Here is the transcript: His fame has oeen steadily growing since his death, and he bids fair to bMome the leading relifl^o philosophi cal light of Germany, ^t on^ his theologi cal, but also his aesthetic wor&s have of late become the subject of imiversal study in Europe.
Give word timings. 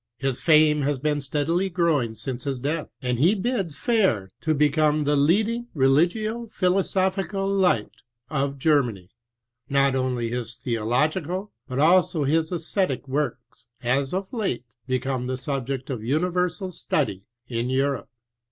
His 0.17 0.39
fame 0.41 0.81
has 0.81 0.99
oeen 1.01 1.21
steadily 1.21 1.69
growing 1.69 2.15
since 2.15 2.45
his 2.45 2.59
death, 2.59 2.87
and 3.03 3.19
he 3.19 3.35
bids 3.35 3.77
fair 3.77 4.31
to 4.39 4.55
bMome 4.55 5.05
the 5.05 5.15
leading 5.15 5.67
relifl^o 5.75 6.51
philosophi 6.51 7.29
cal 7.29 7.47
light 7.47 7.91
of 8.27 8.57
Germany, 8.57 9.11
^t 9.71 9.93
on^ 9.93 10.19
his 10.31 10.53
theologi 10.57 11.23
cal, 11.23 11.51
but 11.67 11.77
also 11.77 12.23
his 12.23 12.51
aesthetic 12.51 13.07
wor&s 13.07 13.67
have 13.81 14.11
of 14.15 14.33
late 14.33 14.65
become 14.87 15.27
the 15.27 15.37
subject 15.37 15.91
of 15.91 15.99
imiversal 15.99 16.73
study 16.73 17.21
in 17.47 17.69
Europe. 17.69 18.09